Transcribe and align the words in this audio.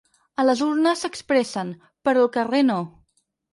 A 0.43 0.45
les 0.45 0.63
urnes 0.67 1.03
s’expressen, 1.05 1.71
però 2.09 2.25
al 2.25 2.35
carrer 2.41 2.65
no. 2.73 2.81